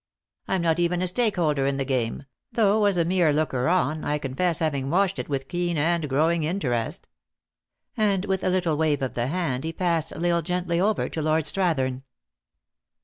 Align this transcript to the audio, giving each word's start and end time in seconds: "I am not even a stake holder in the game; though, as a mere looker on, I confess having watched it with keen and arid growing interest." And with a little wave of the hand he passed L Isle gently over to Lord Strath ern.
"I 0.47 0.55
am 0.55 0.63
not 0.63 0.79
even 0.79 0.99
a 1.03 1.07
stake 1.07 1.35
holder 1.35 1.67
in 1.67 1.77
the 1.77 1.85
game; 1.85 2.23
though, 2.51 2.85
as 2.85 2.97
a 2.97 3.05
mere 3.05 3.31
looker 3.31 3.67
on, 3.67 4.03
I 4.03 4.17
confess 4.17 4.57
having 4.57 4.89
watched 4.89 5.19
it 5.19 5.29
with 5.29 5.47
keen 5.47 5.77
and 5.77 6.01
arid 6.03 6.09
growing 6.09 6.41
interest." 6.41 7.07
And 7.95 8.25
with 8.25 8.43
a 8.43 8.49
little 8.49 8.77
wave 8.77 9.03
of 9.03 9.13
the 9.13 9.27
hand 9.27 9.63
he 9.63 9.71
passed 9.71 10.11
L 10.11 10.25
Isle 10.25 10.41
gently 10.41 10.81
over 10.81 11.07
to 11.07 11.21
Lord 11.21 11.45
Strath 11.45 11.77
ern. 11.77 12.01